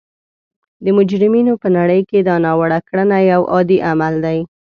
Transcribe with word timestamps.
د 0.83 0.85
مجرمینو 0.97 1.53
په 1.61 1.67
نړۍ 1.77 2.01
کې 2.09 2.19
دا 2.27 2.35
ناوړه 2.45 2.79
کړنه 2.87 3.17
یو 3.31 3.41
عادي 3.53 3.77
عمل 3.89 4.13
دی 4.25 4.39